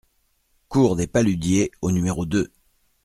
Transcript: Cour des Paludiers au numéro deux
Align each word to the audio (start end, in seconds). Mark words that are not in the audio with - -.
Cour 0.67 0.95
des 0.95 1.05
Paludiers 1.05 1.69
au 1.83 1.91
numéro 1.91 2.25
deux 2.25 2.51